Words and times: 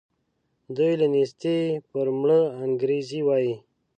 دوی 0.75 0.93
له 1.01 1.07
نېستي 1.13 1.57
پر 1.89 2.05
مړه 2.19 2.39
انګرېږي 2.63 3.21
وايي. 3.27 3.53